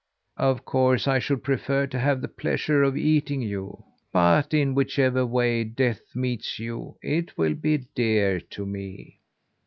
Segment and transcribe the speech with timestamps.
[0.37, 5.27] Of course, I should prefer to have the pleasure of eating you; but in whichever
[5.27, 9.19] way death meets you it will be dear to me."